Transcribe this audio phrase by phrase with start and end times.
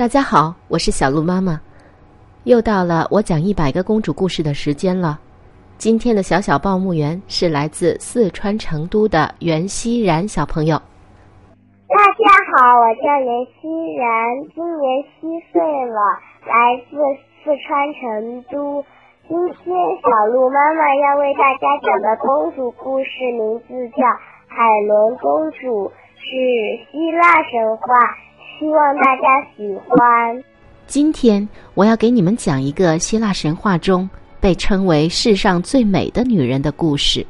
[0.00, 1.60] 大家好，我是小鹿妈妈，
[2.44, 5.20] 又到了我讲一百个公主故事的时间了。
[5.76, 10.80] 今天的小小报幕员是来自四川成都的袁熙然小朋友。
[11.84, 13.68] 大家好，我叫袁熙
[14.00, 14.08] 然，
[14.54, 16.00] 今年七岁了，
[16.48, 16.96] 来自
[17.44, 18.82] 四川成都。
[19.28, 24.02] 今天小鹿妈妈要为大家讲的公主故事名字叫
[24.48, 25.84] 《海伦公主》，
[26.16, 27.86] 是希腊神话。
[28.60, 30.44] 希望大家喜欢。
[30.86, 37.26] 今天我要给你们讲一个希腊神话中被称为世上最美的女人的故事。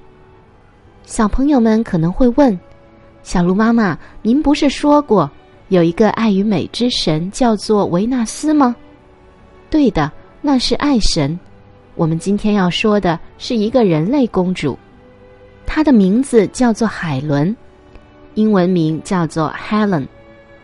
[1.05, 2.59] 小朋友们可能会问：
[3.23, 5.31] 小鹿妈妈，您不是说过
[5.69, 8.75] 有一个爱与美之神叫做维纳斯吗？
[9.71, 10.11] 对的，
[10.41, 11.39] 那是爱神。
[11.95, 14.77] 我们今天要说的是一个人类公主，
[15.65, 17.55] 她的名字叫做海伦，
[18.35, 20.09] 英文名叫做 Helen。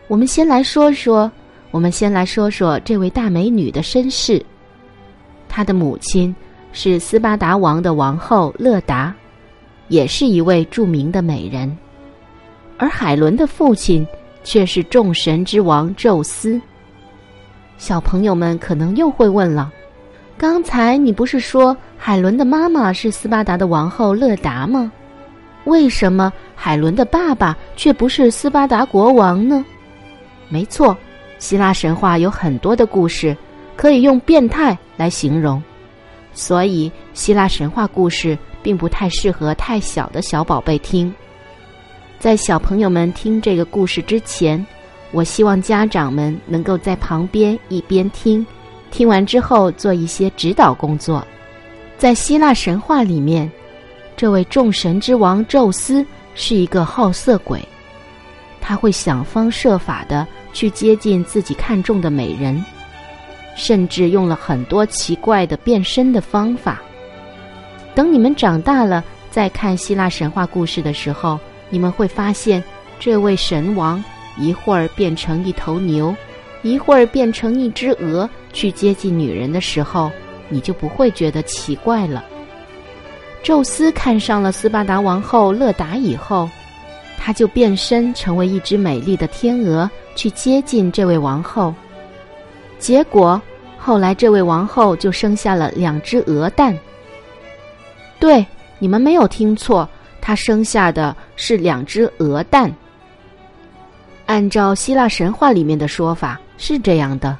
[0.07, 1.29] 我们先来说说，
[1.69, 4.43] 我们先来说说这位大美女的身世。
[5.49, 6.33] 她的母亲
[6.71, 9.13] 是斯巴达王的王后勒达，
[9.89, 11.77] 也是一位著名的美人。
[12.77, 14.07] 而海伦的父亲
[14.45, 16.61] 却是众神之王宙斯。
[17.77, 19.71] 小朋友们可能又会问了：
[20.37, 24.89] 刚才你不是说海伦的妈妈是斯巴达的王后勒达吗？
[25.65, 29.65] 为什么海伦的爸爸却不是斯巴达国王呢？
[30.49, 30.97] 没错，
[31.39, 33.35] 希腊神话有很多的故事
[33.75, 35.61] 可以用变态来形容，
[36.33, 41.13] 所以希腊神话故事并不太适合太小的小宝贝听。
[42.19, 44.65] 在小朋友们听这个故事之前，
[45.11, 48.45] 我希望家长们能够在旁边一边听，
[48.89, 51.25] 听完之后做一些指导工作。
[51.97, 53.51] 在希腊神话里面，
[54.15, 57.63] 这位众神之王宙斯是一个好色鬼，
[58.67, 60.27] 他会想方设法的。
[60.53, 62.65] 去接近自己看中的美人，
[63.55, 66.81] 甚至用了很多奇怪的变身的方法。
[67.93, 71.39] 等你们长大了再看希腊神话故事的时候，
[71.69, 72.63] 你们会发现，
[72.99, 74.03] 这位神王
[74.35, 76.15] 一会儿变成一头牛，
[76.63, 80.11] 一会儿变成一只鹅去接近女人的时候，
[80.49, 82.25] 你就不会觉得奇怪了。
[83.43, 86.49] 宙斯看上了斯巴达王后勒达以后，
[87.27, 89.89] 他就变身成为一只美丽的天鹅。
[90.15, 91.73] 去接近这位王后，
[92.79, 93.39] 结果
[93.77, 96.73] 后来这位王后就生下了两只鹅蛋。
[98.17, 98.45] 对，
[98.79, 99.87] 你们没有听错，
[100.21, 102.73] 她生下的是两只鹅蛋。
[104.25, 107.37] 按照希腊神话里面的说法是这样的。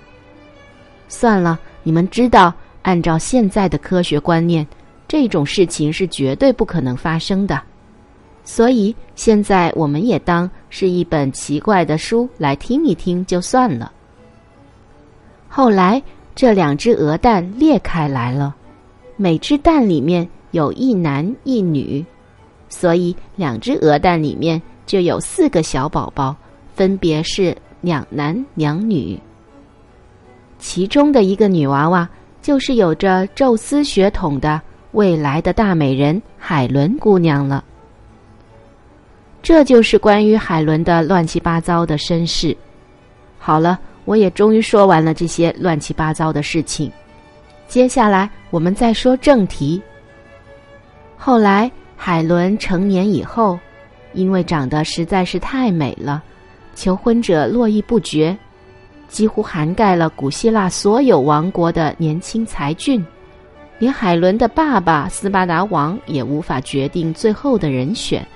[1.08, 4.68] 算了，你们知道，按照现在的科学观念，
[5.08, 7.58] 这种事情是绝对不可能发生的。
[8.48, 13.92] 所以现在我们也当是一本奇怪的书来听一听就算了。
[15.50, 16.02] 后来
[16.34, 18.56] 这两只鹅蛋裂开来了，
[19.18, 22.04] 每只蛋里面有一男一女，
[22.70, 26.34] 所以两只鹅蛋里面就有四个小宝宝，
[26.74, 29.20] 分别是两男两女。
[30.58, 32.10] 其中的一个女娃娃
[32.42, 34.62] 就是有着宙斯血统的
[34.94, 37.62] 未来的大美人海伦姑娘了。
[39.48, 42.54] 这就是关于海伦的乱七八糟的身世。
[43.40, 46.92] 好了，我也终于说完了这些乱七八糟的事情。
[47.66, 49.82] 接下来我们再说正题。
[51.16, 53.58] 后来海伦成年以后，
[54.12, 56.22] 因为长得实在是太美了，
[56.76, 58.38] 求婚者络绎不绝，
[59.08, 63.02] 几乎涵盖了古希腊所有王国的年轻才俊，
[63.80, 68.28] 连海伦的爸爸斯巴达王也无法决定最后的人选。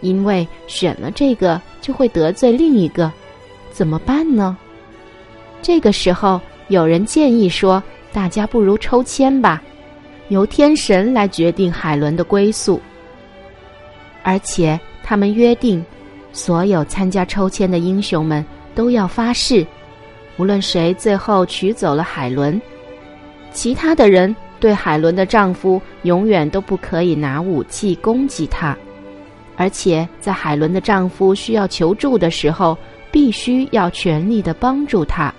[0.00, 3.10] 因为选了这个就会得罪另一个，
[3.70, 4.56] 怎么办呢？
[5.60, 7.82] 这个时候有人建议说
[8.12, 9.62] ：“大家不如抽签吧，
[10.28, 12.80] 由天神来决定海伦的归宿。”
[14.22, 15.84] 而且他们约定，
[16.32, 18.44] 所有参加抽签的英雄们
[18.74, 19.66] 都要发誓，
[20.36, 22.60] 无论谁最后娶走了海伦，
[23.52, 28.76] 其他的人对海伦的丈夫永远都不可以拿武器攻击他。
[29.58, 32.78] 而且在海伦的丈夫需要求助的时候，
[33.10, 35.34] 必须要全力的帮助他。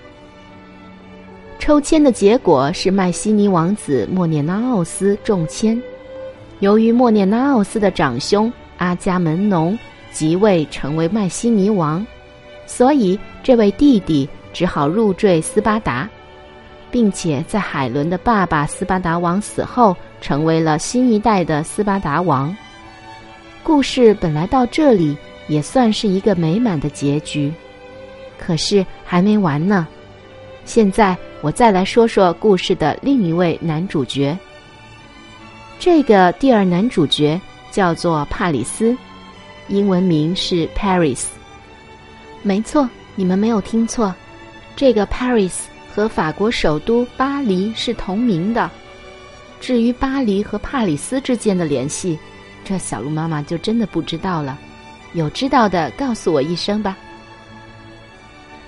[1.57, 5.81] 抽签的结果是麦西尼王子莫涅拉奥斯中签，
[6.59, 9.77] 由于莫涅拉奥斯的长兄阿伽门农
[10.11, 12.05] 即位成为麦西尼王，
[12.65, 16.09] 所以这位弟弟只好入赘斯巴达，
[16.91, 22.53] 并且在海伦的爸爸斯巴达王死后，成为了新一代的斯巴达王。
[23.63, 25.15] 故事本来到这里
[25.47, 27.53] 也算是一个美满的结局，
[28.37, 29.87] 可是还没完呢。
[30.65, 34.37] 现在我再来说说故事的另一位男主角。
[35.79, 37.39] 这个第二男主角
[37.71, 38.95] 叫做帕里斯，
[39.67, 41.25] 英文名是 Paris。
[42.41, 44.13] 没错，你们没有听错，
[44.75, 45.53] 这个 Paris
[45.93, 48.69] 和法国首都巴黎是同名的。
[49.59, 52.17] 至于巴黎和帕里斯之间的联系，
[52.69, 54.55] 这小鹿妈妈就真的不知道了。
[55.13, 56.95] 有知道的告诉我一声吧。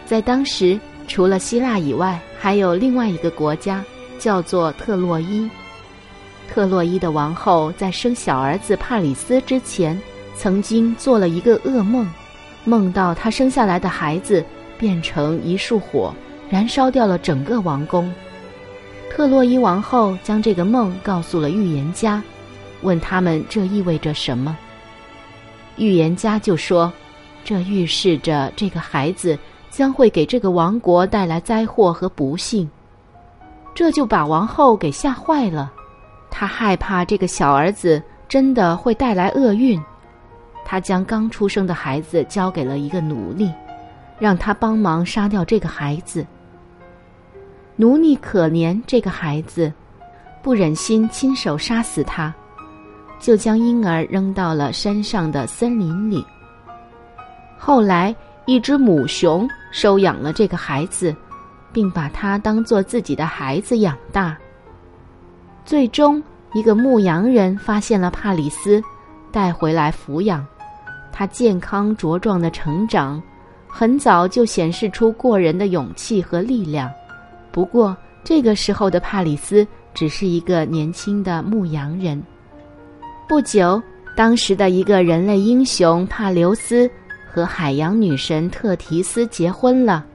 [0.07, 3.85] 在当时，除了希腊以外，还有另外一个国家
[4.17, 5.47] 叫做特洛伊。
[6.49, 9.95] 特洛伊的王后在生小儿子帕里斯之前，
[10.35, 12.11] 曾经做了一个噩梦，
[12.65, 14.43] 梦到她生下来的孩子
[14.79, 16.11] 变成一束火，
[16.49, 18.11] 燃烧掉了整个王宫。
[19.11, 22.19] 特洛伊王后将这个梦告诉了预言家，
[22.81, 24.57] 问他们这意味着什么。
[25.77, 26.91] 预言家就说
[27.43, 29.37] ：“这预示着这个孩子
[29.69, 32.69] 将会给这个王国带来灾祸和不幸。”
[33.73, 35.71] 这就把王后给吓坏了。
[36.29, 39.81] 她害怕这个小儿子真的会带来厄运，
[40.63, 43.51] 他将刚出生的孩子交给了一个奴隶，
[44.19, 46.25] 让他帮忙杀掉这个孩子。
[47.75, 49.71] 奴隶可怜这个孩子，
[50.41, 52.33] 不忍心亲手杀死他，
[53.21, 56.25] 就将婴儿扔到了山上的森林里。
[57.57, 58.13] 后来，
[58.45, 61.15] 一只母熊收养了这个孩子，
[61.71, 64.35] 并把他当做自己的孩子养大。
[65.63, 66.21] 最终，
[66.53, 68.83] 一个牧羊人发现了帕里斯，
[69.31, 70.43] 带回来抚养。
[71.11, 73.21] 他健康茁壮的成长，
[73.67, 76.89] 很早就显示出过人的勇气和力量。
[77.51, 82.21] 不过，这个时候的帕里斯只是一个年轻的牧羊人。
[83.31, 83.81] 不久，
[84.13, 86.91] 当时的一个人类英雄帕留斯
[87.25, 90.05] 和海洋女神特提斯结婚了，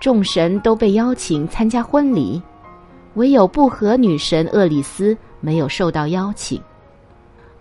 [0.00, 2.40] 众神都被邀请参加婚礼。
[3.12, 6.58] 唯有不和女神厄里斯没有受到邀请。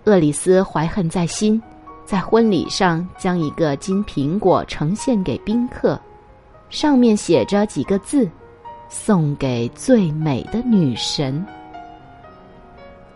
[0.06, 1.62] 厄里斯怀恨在心，
[2.06, 6.00] 在婚礼上将一个金苹果呈现给宾客，
[6.70, 8.26] 上面写着几个字
[8.88, 11.46] ：“送给最美的女神。”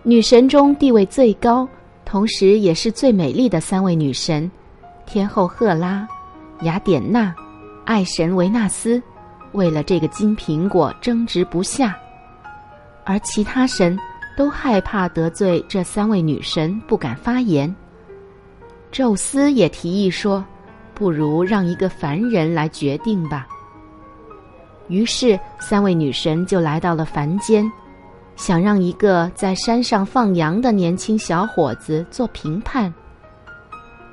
[0.05, 1.65] 女神中地位最高，
[2.03, 4.51] 同时也是最美丽的三位女神——
[5.07, 6.05] 天后赫拉、
[6.63, 7.33] 雅典娜、
[7.85, 9.01] 爱神维纳斯，
[9.53, 11.97] 为了这个金苹果争执不下。
[13.05, 13.97] 而其他神
[14.35, 17.73] 都害怕得罪这三位女神，不敢发言。
[18.91, 20.43] 宙斯也提议说
[20.93, 23.47] ：“不如让一个凡人来决定吧。”
[24.89, 27.71] 于是，三位女神就来到了凡间，
[28.35, 32.93] 想让一个在山上放羊的年轻小伙子做评判。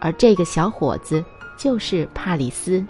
[0.01, 1.25] 而这个小伙子
[1.57, 2.85] 就是帕里斯。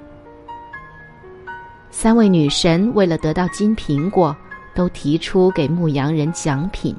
[1.90, 4.36] 三位女神为了得到金苹果。
[4.72, 6.94] 都提出给牧羊人奖品，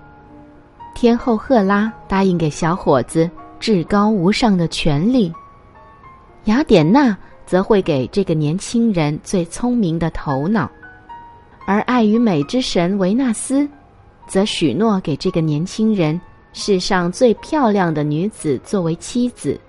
[0.93, 3.27] 天后赫拉答应给小伙子
[3.61, 5.33] 至高无上的权利，
[6.43, 10.69] 雅典娜则会给这个年轻人最聪明的头脑，
[11.65, 13.67] 而爱与美之神维纳斯，
[14.31, 16.19] 则许诺给这个年轻人
[16.53, 19.59] 世上最漂亮的女子作为妻子。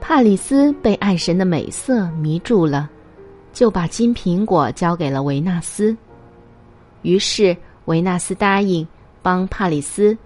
[0.00, 2.88] 帕里斯被爱神的美色迷住了，
[3.52, 5.96] 就把金苹果交给了维纳斯。
[7.02, 8.86] 于是维纳斯答应
[9.20, 10.16] 帮帕里斯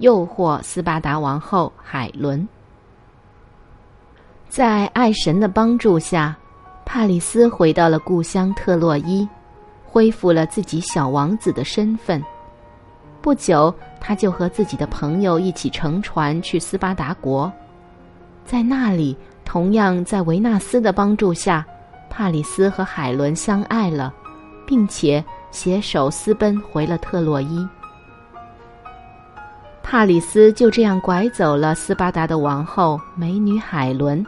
[0.00, 2.46] 诱惑斯巴达王后海伦。
[4.46, 6.36] 在爱神的帮助下，
[6.84, 9.26] 帕里斯回到了故乡特洛伊，
[9.86, 12.22] 恢复了自己小王子的身份。
[13.24, 17.50] 不久，他就和自己的朋友一起乘船去斯巴达国，
[18.44, 19.16] 在那里，
[19.46, 21.64] 同样在维纳斯的帮助下，
[22.10, 24.12] 帕里斯和海伦相爱了，
[24.66, 25.24] 并且。
[25.50, 27.64] 携手私奔回了特洛伊，
[29.84, 34.26] 帕里斯就这样拐走了斯巴达的王后美女海伦。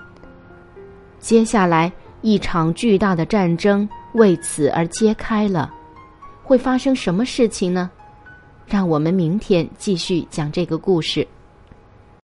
[1.18, 5.68] 接下来，一场巨大的战争为此而揭开了，
[6.44, 7.90] 会发生什么事情呢？
[8.66, 11.26] 让我们明天继续讲这个故事。